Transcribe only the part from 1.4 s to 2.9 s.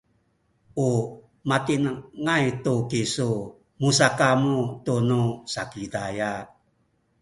matinengay tu